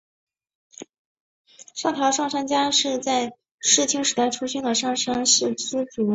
[1.75, 6.09] 上条上杉家是在室町时代出现的上杉氏支族。